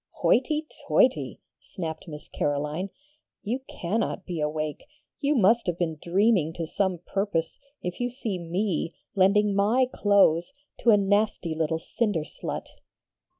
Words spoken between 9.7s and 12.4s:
clothes to a nasty little Cinder